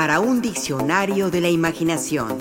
para 0.00 0.18
un 0.18 0.40
diccionario 0.40 1.30
de 1.30 1.42
la 1.42 1.50
imaginación. 1.50 2.38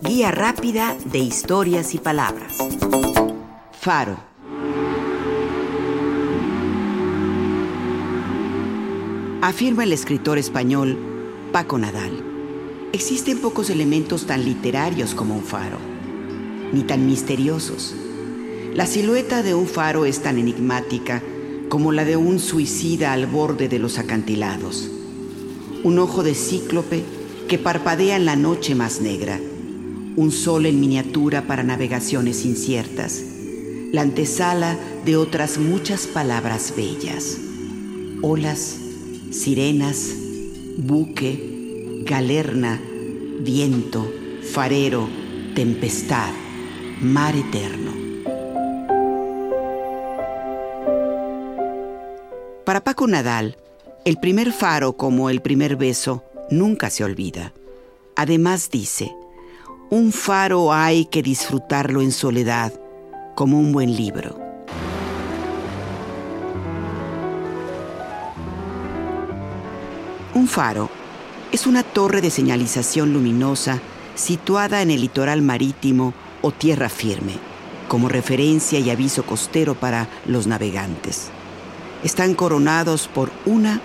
Guía 0.00 0.30
rápida 0.30 0.96
de 1.04 1.18
historias 1.18 1.92
y 1.92 1.98
palabras. 1.98 2.56
Faro. 3.78 4.16
Afirma 9.42 9.84
el 9.84 9.92
escritor 9.92 10.38
español 10.38 10.96
Paco 11.52 11.76
Nadal. 11.76 12.24
Existen 12.94 13.38
pocos 13.42 13.68
elementos 13.68 14.26
tan 14.26 14.42
literarios 14.42 15.14
como 15.14 15.34
un 15.34 15.44
faro, 15.44 15.76
ni 16.72 16.82
tan 16.82 17.04
misteriosos. 17.04 17.94
La 18.72 18.86
silueta 18.86 19.42
de 19.42 19.52
un 19.52 19.66
faro 19.66 20.06
es 20.06 20.22
tan 20.22 20.38
enigmática 20.38 21.22
como 21.68 21.92
la 21.92 22.06
de 22.06 22.16
un 22.16 22.38
suicida 22.38 23.12
al 23.12 23.26
borde 23.26 23.68
de 23.68 23.78
los 23.78 23.98
acantilados. 23.98 24.88
Un 25.84 25.98
ojo 25.98 26.22
de 26.22 26.34
cíclope 26.34 27.02
que 27.48 27.58
parpadea 27.58 28.16
en 28.16 28.24
la 28.24 28.36
noche 28.36 28.74
más 28.74 29.00
negra. 29.00 29.40
Un 30.14 30.30
sol 30.30 30.66
en 30.66 30.78
miniatura 30.80 31.46
para 31.48 31.64
navegaciones 31.64 32.44
inciertas. 32.44 33.22
La 33.90 34.02
antesala 34.02 34.78
de 35.04 35.16
otras 35.16 35.58
muchas 35.58 36.06
palabras 36.06 36.72
bellas. 36.76 37.36
Olas, 38.22 38.76
sirenas, 39.32 40.10
buque, 40.78 42.04
galerna, 42.06 42.80
viento, 43.40 44.08
farero, 44.52 45.08
tempestad, 45.56 46.30
mar 47.00 47.34
eterno. 47.34 47.92
Para 52.64 52.84
Paco 52.84 53.08
Nadal, 53.08 53.56
el 54.04 54.16
primer 54.16 54.52
faro 54.52 54.94
como 54.94 55.30
el 55.30 55.40
primer 55.42 55.76
beso 55.76 56.24
nunca 56.50 56.90
se 56.90 57.04
olvida. 57.04 57.52
Además 58.16 58.68
dice, 58.70 59.14
un 59.90 60.12
faro 60.12 60.72
hay 60.72 61.04
que 61.06 61.22
disfrutarlo 61.22 62.00
en 62.02 62.10
soledad, 62.10 62.72
como 63.36 63.58
un 63.58 63.72
buen 63.72 63.94
libro. 63.94 64.38
Un 70.34 70.48
faro 70.48 70.90
es 71.52 71.66
una 71.66 71.84
torre 71.84 72.20
de 72.20 72.30
señalización 72.30 73.12
luminosa 73.12 73.80
situada 74.16 74.82
en 74.82 74.90
el 74.90 75.00
litoral 75.00 75.42
marítimo 75.42 76.12
o 76.40 76.50
tierra 76.50 76.88
firme, 76.88 77.34
como 77.86 78.08
referencia 78.08 78.80
y 78.80 78.90
aviso 78.90 79.24
costero 79.24 79.74
para 79.74 80.08
los 80.26 80.48
navegantes. 80.48 81.30
Están 82.02 82.34
coronados 82.34 83.06
por 83.06 83.30
una 83.46 83.80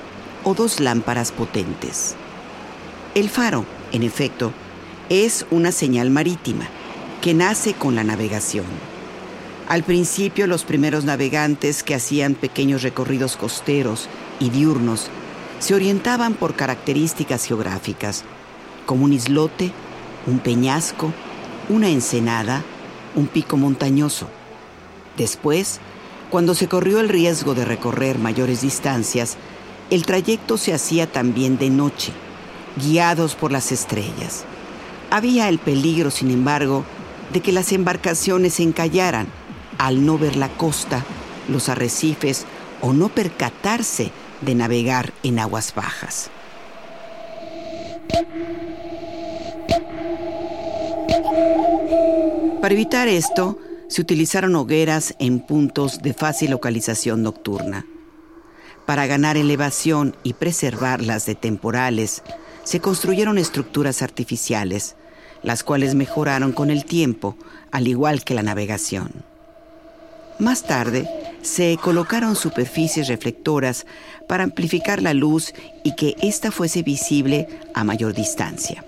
o 0.47 0.53
dos 0.53 0.79
lámparas 0.79 1.33
potentes. 1.33 2.15
El 3.15 3.29
faro, 3.29 3.65
en 3.91 4.01
efecto, 4.01 4.53
es 5.09 5.45
una 5.51 5.73
señal 5.73 6.09
marítima 6.09 6.69
que 7.21 7.33
nace 7.33 7.73
con 7.73 7.95
la 7.95 8.05
navegación. 8.05 8.63
Al 9.67 9.83
principio 9.83 10.47
los 10.47 10.63
primeros 10.63 11.03
navegantes 11.03 11.83
que 11.83 11.95
hacían 11.95 12.33
pequeños 12.33 12.81
recorridos 12.81 13.35
costeros 13.35 14.07
y 14.39 14.49
diurnos 14.49 15.07
se 15.59 15.75
orientaban 15.75 16.33
por 16.33 16.55
características 16.55 17.43
geográficas, 17.43 18.23
como 18.85 19.03
un 19.03 19.11
islote, 19.11 19.73
un 20.27 20.39
peñasco, 20.39 21.11
una 21.67 21.89
ensenada, 21.89 22.63
un 23.15 23.27
pico 23.27 23.57
montañoso. 23.57 24.29
Después, 25.17 25.81
cuando 26.29 26.55
se 26.55 26.69
corrió 26.69 27.01
el 27.01 27.09
riesgo 27.09 27.53
de 27.53 27.65
recorrer 27.65 28.17
mayores 28.17 28.61
distancias, 28.61 29.35
el 29.89 30.05
trayecto 30.05 30.57
se 30.57 30.73
hacía 30.73 31.07
también 31.07 31.57
de 31.57 31.69
noche, 31.69 32.11
guiados 32.75 33.35
por 33.35 33.51
las 33.51 33.71
estrellas. 33.71 34.43
Había 35.09 35.47
el 35.47 35.59
peligro, 35.59 36.11
sin 36.11 36.31
embargo, 36.31 36.83
de 37.31 37.41
que 37.41 37.51
las 37.51 37.71
embarcaciones 37.71 38.55
se 38.55 38.63
encallaran 38.63 39.27
al 39.77 40.05
no 40.05 40.17
ver 40.17 40.35
la 40.35 40.49
costa, 40.49 41.05
los 41.47 41.69
arrecifes 41.69 42.45
o 42.81 42.93
no 42.93 43.09
percatarse 43.09 44.11
de 44.41 44.55
navegar 44.55 45.13
en 45.23 45.39
aguas 45.39 45.73
bajas. 45.73 46.29
Para 52.61 52.73
evitar 52.73 53.07
esto, 53.07 53.57
se 53.87 54.01
utilizaron 54.01 54.55
hogueras 54.55 55.15
en 55.19 55.39
puntos 55.39 56.01
de 56.01 56.13
fácil 56.13 56.51
localización 56.51 57.23
nocturna. 57.23 57.85
Para 58.87 59.05
ganar 59.05 59.35
elevación 59.35 60.15
y 60.23 60.31
preservarlas 60.31 61.25
de 61.25 61.35
temporales, 61.35 62.23
se 62.63 62.79
construyeron 62.79 63.37
estructuras 63.37 64.01
artificiales, 64.01 64.95
las 65.43 65.65
cuales 65.65 65.93
mejoraron 65.93 66.53
con 66.53 66.69
el 66.71 66.85
tiempo, 66.85 67.35
al 67.69 67.89
igual 67.89 68.23
que 68.23 68.33
la 68.33 68.43
navegación. 68.43 69.11
Más 70.39 70.63
tarde, 70.63 71.05
se 71.41 71.77
colocaron 71.83 72.37
superficies 72.37 73.09
reflectoras 73.09 73.85
para 74.25 74.45
amplificar 74.45 75.01
la 75.01 75.13
luz 75.13 75.53
y 75.83 75.93
que 75.95 76.15
ésta 76.21 76.49
fuese 76.49 76.81
visible 76.81 77.49
a 77.73 77.83
mayor 77.83 78.13
distancia. 78.13 78.85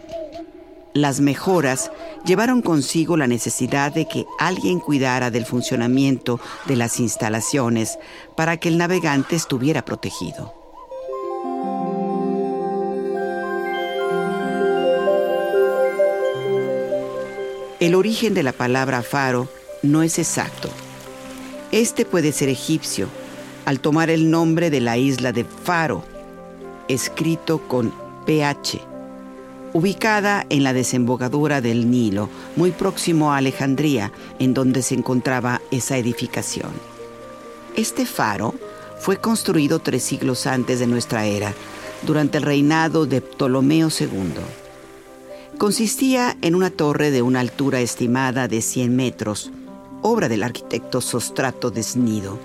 Las 0.99 1.21
mejoras 1.21 1.91
llevaron 2.25 2.61
consigo 2.61 3.15
la 3.15 3.25
necesidad 3.25 3.93
de 3.93 4.05
que 4.05 4.25
alguien 4.37 4.81
cuidara 4.81 5.31
del 5.31 5.45
funcionamiento 5.45 6.41
de 6.65 6.75
las 6.75 6.99
instalaciones 6.99 7.97
para 8.35 8.57
que 8.57 8.67
el 8.67 8.77
navegante 8.77 9.37
estuviera 9.37 9.85
protegido. 9.85 10.53
El 17.79 17.95
origen 17.95 18.33
de 18.33 18.43
la 18.43 18.51
palabra 18.51 19.01
faro 19.01 19.47
no 19.81 20.03
es 20.03 20.19
exacto. 20.19 20.69
Este 21.71 22.03
puede 22.03 22.33
ser 22.33 22.49
egipcio, 22.49 23.07
al 23.63 23.79
tomar 23.79 24.09
el 24.09 24.29
nombre 24.29 24.69
de 24.69 24.81
la 24.81 24.97
isla 24.97 25.31
de 25.31 25.45
Faro, 25.45 26.03
escrito 26.89 27.59
con 27.69 27.93
PH, 28.25 28.88
ubicada 29.73 30.45
en 30.49 30.63
la 30.63 30.73
desembocadura 30.73 31.61
del 31.61 31.89
Nilo, 31.89 32.29
muy 32.55 32.71
próximo 32.71 33.31
a 33.31 33.37
Alejandría, 33.37 34.11
en 34.39 34.53
donde 34.53 34.81
se 34.81 34.95
encontraba 34.95 35.61
esa 35.71 35.97
edificación. 35.97 36.71
Este 37.75 38.05
faro 38.05 38.55
fue 38.99 39.17
construido 39.17 39.79
tres 39.79 40.03
siglos 40.03 40.47
antes 40.47 40.79
de 40.79 40.87
nuestra 40.87 41.25
era, 41.25 41.53
durante 42.01 42.37
el 42.37 42.43
reinado 42.43 43.05
de 43.05 43.21
Ptolomeo 43.21 43.89
II. 43.97 44.07
Consistía 45.57 46.37
en 46.41 46.55
una 46.55 46.69
torre 46.69 47.11
de 47.11 47.21
una 47.21 47.41
altura 47.41 47.81
estimada 47.81 48.47
de 48.47 48.61
100 48.61 48.95
metros, 48.95 49.51
obra 50.01 50.29
del 50.29 50.43
arquitecto 50.43 51.01
Sostrato 51.01 51.71
Desnido. 51.71 52.37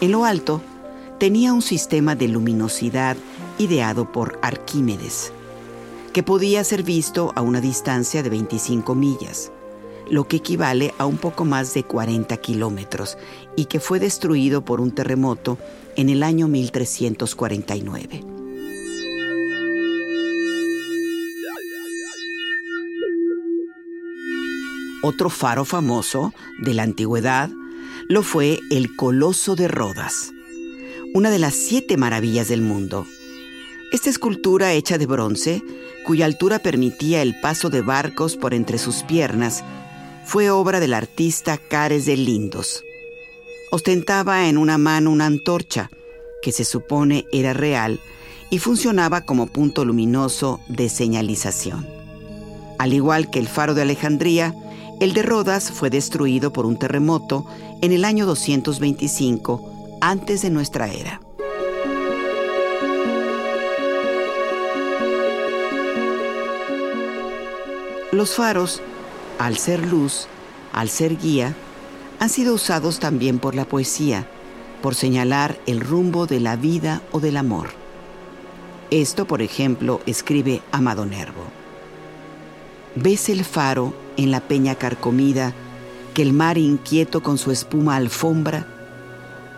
En 0.00 0.12
lo 0.12 0.24
alto 0.24 0.62
tenía 1.18 1.52
un 1.52 1.62
sistema 1.62 2.14
de 2.14 2.28
luminosidad 2.28 3.16
ideado 3.58 4.10
por 4.10 4.38
Arquímedes, 4.42 5.32
que 6.12 6.22
podía 6.22 6.64
ser 6.64 6.82
visto 6.82 7.32
a 7.36 7.42
una 7.42 7.60
distancia 7.60 8.22
de 8.22 8.30
25 8.30 8.94
millas, 8.94 9.52
lo 10.10 10.26
que 10.26 10.36
equivale 10.36 10.92
a 10.98 11.06
un 11.06 11.18
poco 11.18 11.44
más 11.44 11.72
de 11.74 11.84
40 11.84 12.36
kilómetros, 12.38 13.16
y 13.56 13.66
que 13.66 13.80
fue 13.80 14.00
destruido 14.00 14.64
por 14.64 14.80
un 14.80 14.90
terremoto 14.90 15.58
en 15.96 16.08
el 16.08 16.22
año 16.22 16.48
1349. 16.48 18.24
Otro 25.02 25.30
faro 25.30 25.64
famoso 25.64 26.34
de 26.58 26.74
la 26.74 26.82
antigüedad 26.82 27.48
lo 28.08 28.22
fue 28.22 28.60
el 28.70 28.96
Coloso 28.96 29.56
de 29.56 29.66
Rodas, 29.66 30.32
una 31.14 31.30
de 31.30 31.38
las 31.38 31.54
siete 31.54 31.96
maravillas 31.96 32.48
del 32.48 32.60
mundo. 32.60 33.06
Esta 33.92 34.10
escultura 34.10 34.74
hecha 34.74 34.98
de 34.98 35.06
bronce, 35.06 35.62
cuya 36.10 36.26
altura 36.26 36.58
permitía 36.58 37.22
el 37.22 37.38
paso 37.38 37.70
de 37.70 37.82
barcos 37.82 38.36
por 38.36 38.52
entre 38.52 38.78
sus 38.78 39.04
piernas, 39.04 39.62
fue 40.24 40.50
obra 40.50 40.80
del 40.80 40.92
artista 40.92 41.56
Cares 41.56 42.04
de 42.04 42.16
Lindos. 42.16 42.82
Ostentaba 43.70 44.48
en 44.48 44.58
una 44.58 44.76
mano 44.76 45.12
una 45.12 45.26
antorcha, 45.26 45.88
que 46.42 46.50
se 46.50 46.64
supone 46.64 47.26
era 47.30 47.52
real, 47.52 48.00
y 48.50 48.58
funcionaba 48.58 49.20
como 49.20 49.46
punto 49.46 49.84
luminoso 49.84 50.58
de 50.66 50.88
señalización. 50.88 51.86
Al 52.80 52.92
igual 52.92 53.30
que 53.30 53.38
el 53.38 53.46
faro 53.46 53.74
de 53.74 53.82
Alejandría, 53.82 54.52
el 54.98 55.12
de 55.12 55.22
Rodas 55.22 55.70
fue 55.70 55.90
destruido 55.90 56.52
por 56.52 56.66
un 56.66 56.76
terremoto 56.76 57.46
en 57.82 57.92
el 57.92 58.04
año 58.04 58.26
225 58.26 59.98
antes 60.00 60.42
de 60.42 60.50
nuestra 60.50 60.88
era. 60.88 61.20
Los 68.12 68.34
faros, 68.34 68.82
al 69.38 69.56
ser 69.56 69.86
luz, 69.86 70.26
al 70.72 70.88
ser 70.88 71.16
guía, 71.16 71.54
han 72.18 72.28
sido 72.28 72.54
usados 72.54 72.98
también 72.98 73.38
por 73.38 73.54
la 73.54 73.64
poesía, 73.64 74.26
por 74.82 74.96
señalar 74.96 75.60
el 75.66 75.80
rumbo 75.80 76.26
de 76.26 76.40
la 76.40 76.56
vida 76.56 77.02
o 77.12 77.20
del 77.20 77.36
amor. 77.36 77.68
Esto, 78.90 79.26
por 79.26 79.42
ejemplo, 79.42 80.00
escribe 80.06 80.60
Amado 80.72 81.06
Nervo. 81.06 81.44
¿Ves 82.96 83.28
el 83.28 83.44
faro 83.44 83.94
en 84.16 84.32
la 84.32 84.40
peña 84.40 84.74
carcomida 84.74 85.52
que 86.12 86.22
el 86.22 86.32
mar 86.32 86.58
inquieto 86.58 87.22
con 87.22 87.38
su 87.38 87.52
espuma 87.52 87.94
alfombra? 87.94 88.66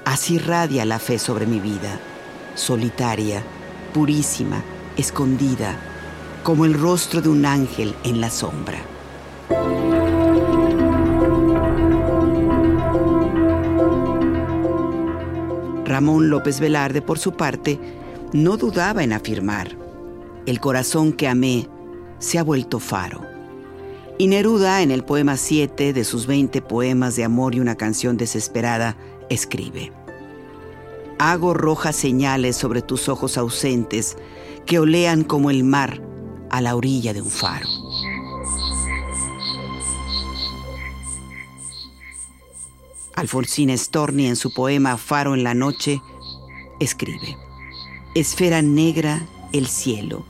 Así 0.04 0.36
radia 0.38 0.84
la 0.84 0.98
fe 0.98 1.18
sobre 1.18 1.46
mi 1.46 1.58
vida, 1.58 1.98
solitaria, 2.54 3.42
purísima, 3.94 4.62
escondida, 4.98 5.91
como 6.42 6.64
el 6.64 6.74
rostro 6.74 7.20
de 7.20 7.28
un 7.28 7.46
ángel 7.46 7.94
en 8.04 8.20
la 8.20 8.30
sombra. 8.30 8.78
Ramón 15.84 16.30
López 16.30 16.58
Velarde, 16.58 17.02
por 17.02 17.18
su 17.18 17.32
parte, 17.32 17.78
no 18.32 18.56
dudaba 18.56 19.04
en 19.04 19.12
afirmar, 19.12 19.76
el 20.46 20.58
corazón 20.58 21.12
que 21.12 21.28
amé 21.28 21.68
se 22.18 22.38
ha 22.38 22.42
vuelto 22.42 22.80
faro. 22.80 23.20
Y 24.18 24.26
Neruda, 24.26 24.82
en 24.82 24.90
el 24.90 25.04
poema 25.04 25.36
7 25.36 25.92
de 25.92 26.04
sus 26.04 26.26
20 26.26 26.62
poemas 26.62 27.16
de 27.16 27.24
amor 27.24 27.54
y 27.54 27.60
una 27.60 27.76
canción 27.76 28.16
desesperada, 28.16 28.96
escribe, 29.28 29.92
Hago 31.18 31.54
rojas 31.54 31.94
señales 31.94 32.56
sobre 32.56 32.82
tus 32.82 33.08
ojos 33.08 33.36
ausentes 33.36 34.16
que 34.66 34.78
olean 34.78 35.24
como 35.24 35.50
el 35.50 35.62
mar 35.62 36.11
a 36.52 36.60
la 36.60 36.76
orilla 36.76 37.12
de 37.12 37.22
un 37.22 37.30
faro. 37.30 37.66
Alfonsina 43.16 43.76
Storni 43.76 44.26
en 44.26 44.36
su 44.36 44.52
poema 44.52 44.96
Faro 44.96 45.34
en 45.34 45.44
la 45.44 45.54
noche 45.54 46.00
escribe, 46.78 47.36
Esfera 48.14 48.62
negra 48.62 49.26
el 49.52 49.66
cielo 49.66 50.24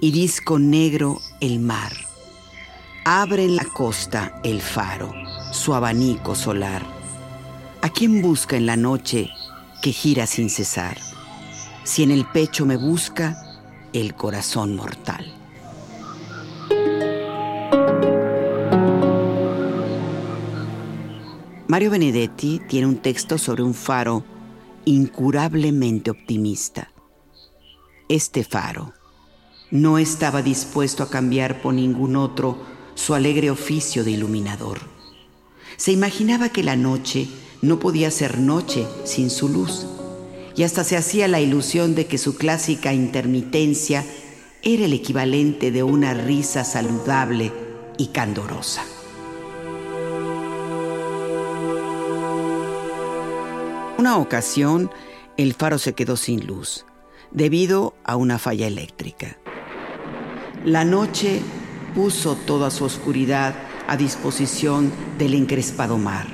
y 0.00 0.10
disco 0.12 0.58
negro 0.58 1.20
el 1.40 1.60
mar. 1.60 1.92
Abre 3.04 3.44
en 3.44 3.56
la 3.56 3.64
costa 3.64 4.40
el 4.42 4.62
faro, 4.62 5.12
su 5.52 5.74
abanico 5.74 6.34
solar. 6.34 6.82
¿A 7.82 7.88
quién 7.90 8.22
busca 8.22 8.56
en 8.56 8.66
la 8.66 8.76
noche 8.76 9.30
que 9.82 9.92
gira 9.92 10.26
sin 10.26 10.48
cesar? 10.48 10.98
Si 11.84 12.02
en 12.02 12.10
el 12.10 12.24
pecho 12.24 12.64
me 12.64 12.76
busca 12.76 13.42
el 13.92 14.14
corazón 14.14 14.76
mortal. 14.76 15.39
Mario 21.70 21.92
Benedetti 21.92 22.60
tiene 22.66 22.88
un 22.88 22.96
texto 22.96 23.38
sobre 23.38 23.62
un 23.62 23.74
faro 23.74 24.24
incurablemente 24.86 26.10
optimista. 26.10 26.90
Este 28.08 28.42
faro 28.42 28.92
no 29.70 29.96
estaba 29.98 30.42
dispuesto 30.42 31.04
a 31.04 31.10
cambiar 31.10 31.62
por 31.62 31.72
ningún 31.72 32.16
otro 32.16 32.58
su 32.96 33.14
alegre 33.14 33.52
oficio 33.52 34.02
de 34.02 34.10
iluminador. 34.10 34.80
Se 35.76 35.92
imaginaba 35.92 36.48
que 36.48 36.64
la 36.64 36.74
noche 36.74 37.28
no 37.62 37.78
podía 37.78 38.10
ser 38.10 38.40
noche 38.40 38.84
sin 39.04 39.30
su 39.30 39.48
luz, 39.48 39.86
y 40.56 40.64
hasta 40.64 40.82
se 40.82 40.96
hacía 40.96 41.28
la 41.28 41.40
ilusión 41.40 41.94
de 41.94 42.06
que 42.08 42.18
su 42.18 42.36
clásica 42.36 42.92
intermitencia 42.92 44.04
era 44.62 44.86
el 44.86 44.92
equivalente 44.92 45.70
de 45.70 45.84
una 45.84 46.14
risa 46.14 46.64
saludable 46.64 47.52
y 47.96 48.08
candorosa. 48.08 48.82
Una 54.00 54.16
ocasión, 54.16 54.90
el 55.36 55.52
faro 55.52 55.76
se 55.76 55.92
quedó 55.92 56.16
sin 56.16 56.46
luz 56.46 56.86
debido 57.32 57.92
a 58.02 58.16
una 58.16 58.38
falla 58.38 58.66
eléctrica. 58.66 59.36
La 60.64 60.86
noche 60.86 61.42
puso 61.94 62.34
toda 62.34 62.70
su 62.70 62.84
oscuridad 62.84 63.54
a 63.88 63.98
disposición 63.98 64.90
del 65.18 65.34
encrespado 65.34 65.98
mar. 65.98 66.26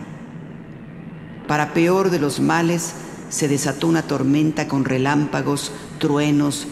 Para 1.49 1.75
peor 1.75 2.11
de 2.11 2.21
los 2.21 2.39
males, 2.39 2.95
se 3.31 3.49
desató 3.49 3.89
una 3.89 4.03
tormenta 4.03 4.69
con 4.69 4.85
relámpagos, 4.85 5.73
truenos 5.99 6.69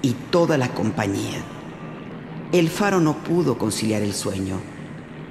y 0.00 0.14
toda 0.30 0.56
la 0.56 0.72
compañía. 0.72 1.42
El 2.52 2.70
faro 2.70 3.00
no 3.00 3.22
pudo 3.22 3.58
conciliar 3.58 4.00
el 4.00 4.14
sueño. 4.14 4.56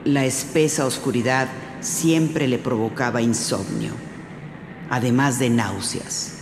La 0.05 0.25
espesa 0.25 0.85
oscuridad 0.85 1.47
siempre 1.81 2.47
le 2.47 2.59
provocaba 2.59 3.19
insomnio, 3.19 3.93
además 4.89 5.39
de 5.39 5.49
náuseas. 5.49 6.33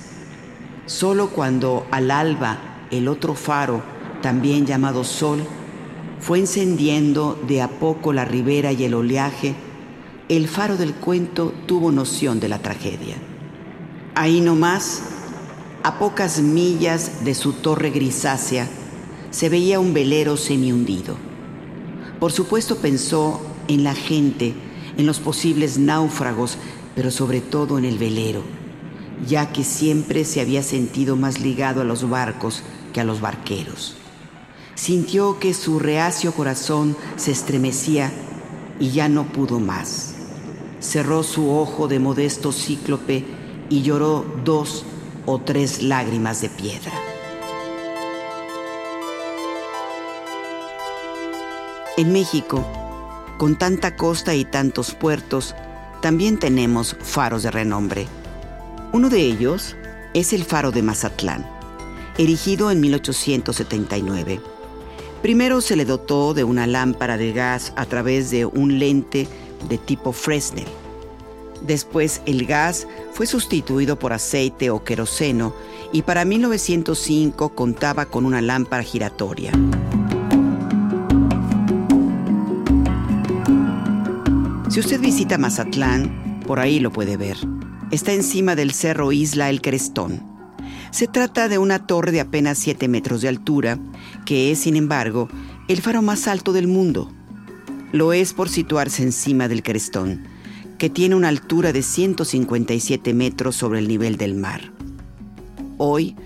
Solo 0.86 1.30
cuando 1.30 1.88
al 1.92 2.12
alba 2.12 2.58
el 2.92 3.08
otro 3.08 3.36
faro 3.36 3.82
también 4.22 4.66
llamado 4.66 5.04
sol, 5.04 5.44
fue 6.20 6.40
encendiendo 6.40 7.40
de 7.48 7.62
a 7.62 7.68
poco 7.68 8.14
la 8.14 8.26
ribera 8.26 8.72
y 8.72 8.84
el 8.84 8.94
oleaje, 8.94 9.56
el 10.30 10.48
faro 10.48 10.78
del 10.78 10.94
cuento 10.96 11.54
tuvo 11.68 11.92
noción 11.92 12.40
de 12.40 12.50
la 12.50 12.60
tragedia. 12.60 13.16
Ahí 14.16 14.42
nomás, 14.42 15.04
a 15.84 16.00
pocas 16.00 16.42
millas 16.42 17.24
de 17.26 17.36
su 17.36 17.54
torre 17.54 17.92
grisácea, 17.92 18.68
se 19.30 19.50
veía 19.50 19.80
un 19.80 19.94
velero 19.94 20.38
semi-hundido. 20.38 21.16
Por 22.20 22.32
supuesto 22.32 22.78
pensó 22.78 23.42
en 23.68 23.84
la 23.84 23.94
gente, 23.94 24.56
en 24.98 25.06
los 25.06 25.20
posibles 25.20 25.78
náufragos, 25.78 26.58
pero 26.96 27.12
sobre 27.12 27.42
todo 27.42 27.78
en 27.78 27.86
el 27.86 27.98
velero, 27.98 28.42
ya 29.28 29.52
que 29.52 29.64
siempre 29.64 30.26
se 30.26 30.42
había 30.42 30.64
sentido 30.64 31.16
más 31.16 31.40
ligado 31.40 31.82
a 31.82 31.86
los 31.86 32.10
barcos 32.10 32.64
que 32.94 33.02
a 33.02 33.04
los 33.04 33.22
barqueros. 33.22 33.96
Sintió 34.76 35.40
que 35.40 35.54
su 35.54 35.80
reacio 35.80 36.34
corazón 36.34 36.98
se 37.18 37.32
estremecía 37.32 38.12
y 38.80 38.92
ya 38.92 39.10
no 39.10 39.26
pudo 39.26 39.60
más. 39.60 40.16
Cerró 40.80 41.24
su 41.24 41.50
ojo 41.52 41.88
de 41.88 42.00
modesto 42.00 42.52
cíclope 42.52 43.26
y 43.70 43.82
lloró 43.82 44.26
dos 44.44 44.86
o 45.26 45.40
tres 45.40 45.82
lágrimas 45.82 46.42
de 46.42 46.50
piedra. 46.50 46.92
En 51.98 52.12
México, 52.12 52.66
con 53.38 53.58
tanta 53.58 53.96
costa 53.96 54.36
y 54.36 54.44
tantos 54.44 54.94
puertos, 54.94 55.56
también 56.02 56.38
tenemos 56.38 56.96
faros 57.02 57.44
de 57.44 57.52
renombre. 57.52 58.08
Uno 58.92 59.10
de 59.10 59.22
ellos 59.22 59.76
es 60.14 60.34
el 60.34 60.44
faro 60.44 60.72
de 60.72 60.82
Mazatlán, 60.82 61.46
erigido 62.18 62.72
en 62.72 62.80
1879 62.80 64.42
Primero 65.26 65.60
se 65.60 65.76
le 65.76 65.86
dotó 65.86 66.36
de 66.36 66.44
una 66.44 66.68
lámpara 66.68 67.18
de 67.18 67.34
gas 67.34 67.74
a 67.76 67.88
través 67.88 68.30
de 68.30 68.46
un 68.46 68.78
lente 68.78 69.28
de 69.68 69.80
tipo 69.80 70.12
Fresnel. 70.12 70.68
Después 71.66 72.22
el 72.28 72.46
gas 72.46 72.88
fue 73.12 73.26
sustituido 73.26 73.98
por 73.98 74.14
aceite 74.14 74.70
o 74.70 74.84
queroseno 74.84 75.56
y 75.92 76.04
para 76.04 76.26
1905 76.26 77.56
contaba 77.56 78.06
con 78.06 78.24
una 78.24 78.40
lámpara 78.40 78.84
giratoria. 78.84 79.52
Si 84.76 84.82
usted 84.82 85.00
visita 85.00 85.38
Mazatlán, 85.38 86.42
por 86.46 86.60
ahí 86.60 86.82
lo 86.82 86.92
puede 86.92 87.16
ver. 87.16 87.38
Está 87.92 88.12
encima 88.12 88.58
del 88.58 88.74
cerro 88.74 89.14
Isla 89.14 89.50
El 89.50 89.62
Crestón. 89.62 90.22
Se 90.92 91.08
trata 91.08 91.48
de 91.48 91.58
una 91.58 91.88
torre 91.88 92.12
de 92.12 92.20
apenas 92.20 92.58
7 92.58 92.90
metros 92.90 93.22
de 93.22 93.30
altura, 93.30 93.80
que 94.26 94.52
es, 94.52 94.60
sin 94.60 94.76
embargo, 94.76 95.30
el 95.70 95.80
faro 95.80 96.02
más 96.02 96.28
alto 96.28 96.52
del 96.52 96.68
mundo. 96.68 97.10
Lo 97.94 98.12
es 98.12 98.34
por 98.34 98.50
situarse 98.50 99.02
encima 99.02 99.48
del 99.48 99.64
crestón, 99.64 100.26
que 100.78 100.90
tiene 100.90 101.16
una 101.16 101.30
altura 101.30 101.72
de 101.72 101.82
157 101.82 103.14
metros 103.14 103.56
sobre 103.56 103.80
el 103.80 103.88
nivel 103.88 104.18
del 104.18 104.36
mar. 104.36 104.74
Hoy, 105.78 106.18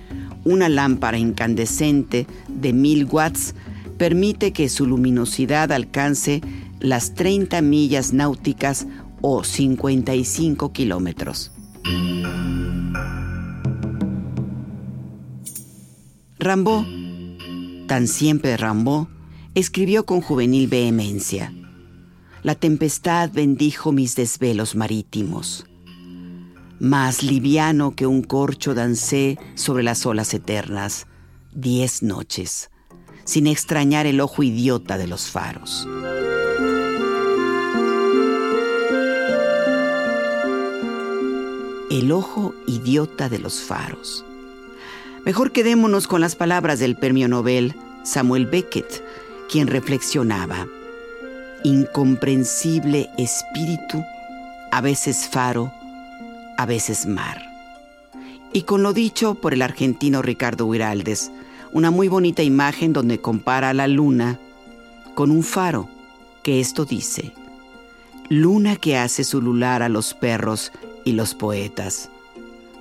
una 0.44 0.70
lámpara 0.70 1.20
incandescente 1.20 2.26
de 2.48 2.74
1000 2.74 3.06
watts 3.12 3.54
permite 4.00 4.54
que 4.54 4.70
su 4.70 4.88
luminosidad 4.88 5.72
alcance 5.72 6.42
las 6.80 7.14
30 7.14 7.62
millas 7.62 8.14
náuticas 8.14 8.88
o 9.22 9.44
55 9.44 10.72
kilómetros. 10.72 11.52
Rambo, 16.38 16.86
tan 17.88 18.08
siempre 18.08 18.56
Rambo, 18.56 19.10
escribió 19.56 20.06
con 20.06 20.22
juvenil 20.22 20.68
vehemencia. 20.68 21.54
La 22.44 22.56
tempestad 22.56 23.30
bendijo 23.34 23.92
mis 23.92 24.16
desvelos 24.16 24.76
marítimos. 24.76 25.66
Más 26.80 27.24
liviano 27.24 27.94
que 27.94 28.08
un 28.08 28.22
corcho 28.24 28.74
dancé 28.74 29.38
sobre 29.56 29.84
las 29.84 30.06
olas 30.06 30.34
eternas, 30.34 31.08
diez 31.52 32.04
noches, 32.04 32.72
sin 33.26 33.48
extrañar 33.48 34.06
el 34.06 34.22
ojo 34.22 34.44
idiota 34.44 34.98
de 34.98 35.08
los 35.08 35.30
faros. 35.30 35.86
El 41.90 42.12
ojo 42.12 42.54
idiota 42.68 43.30
de 43.30 43.40
los 43.40 43.62
faros. 43.62 44.24
Mejor 45.26 45.52
quedémonos 45.52 46.08
con 46.08 46.22
las 46.22 46.36
palabras 46.36 46.80
del 46.80 46.96
premio 46.96 47.28
Nobel 47.28 47.76
Samuel 48.04 48.46
Beckett, 48.46 49.04
quien 49.52 49.68
reflexionaba, 49.68 50.68
incomprensible 51.64 53.10
espíritu, 53.18 54.04
a 54.72 54.82
veces 54.82 55.28
faro, 55.30 55.72
a 56.58 56.66
veces 56.66 57.06
mar. 57.06 57.42
Y 58.54 58.64
con 58.64 58.82
lo 58.82 58.94
dicho 58.94 59.36
por 59.36 59.54
el 59.54 59.62
argentino 59.62 60.22
Ricardo 60.22 60.66
Huiraldes, 60.66 61.32
una 61.72 61.92
muy 61.92 62.08
bonita 62.08 62.42
imagen 62.42 62.94
donde 62.94 63.20
compara 63.20 63.70
a 63.70 63.74
la 63.74 63.88
luna 63.88 64.40
con 65.14 65.30
un 65.30 65.44
faro, 65.44 65.90
que 66.44 66.60
esto 66.60 66.86
dice, 66.86 67.34
luna 68.30 68.76
que 68.76 68.98
hace 68.98 69.24
su 69.24 69.42
lular 69.42 69.84
a 69.84 69.90
los 69.90 70.14
perros 70.14 70.72
y 71.06 71.14
los 71.14 71.34
poetas, 71.34 72.10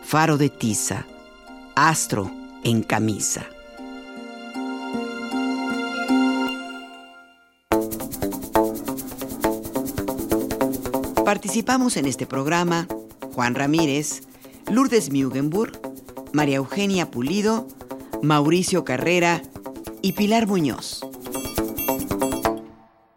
faro 0.03 0.37
de 0.37 0.49
tiza, 0.49 1.07
astro 1.75 2.31
en 2.65 2.83
camisa. 2.83 3.47
Participamos 11.25 11.97
en 11.99 12.07
este 12.07 12.27
programa 12.27 12.89
Juan 13.35 13.55
Ramírez, 13.55 14.23
Lourdes 14.71 15.13
Mugenburg, 15.13 15.79
María 16.33 16.57
Eugenia 16.57 17.11
Pulido, 17.11 17.69
Mauricio 18.23 18.85
Carrera 18.85 19.43
y 20.03 20.13
Pilar 20.13 20.47
Muñoz. 20.47 21.08